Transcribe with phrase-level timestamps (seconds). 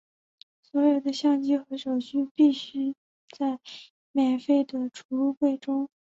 [0.63, 2.95] 所有的相机和手机必须留
[3.37, 3.59] 在
[4.11, 5.91] 免费的储物柜中。